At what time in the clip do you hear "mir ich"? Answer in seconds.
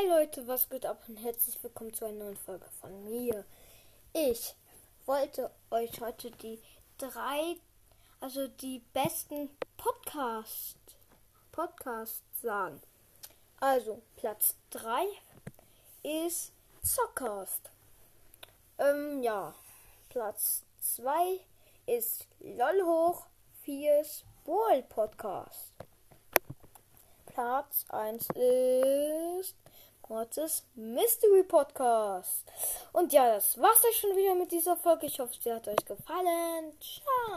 3.04-4.54